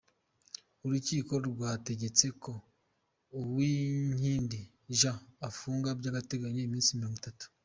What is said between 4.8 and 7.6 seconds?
Jean afungwa by’agateganyo iminsi Mirongo Itatu